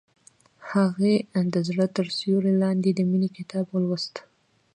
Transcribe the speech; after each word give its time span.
هغې 0.71 1.15
د 1.53 1.55
زړه 1.67 1.85
تر 1.95 2.05
سیوري 2.17 2.53
لاندې 2.63 2.89
د 2.93 2.99
مینې 3.09 3.29
کتاب 3.37 3.65
ولوست. 3.69 4.13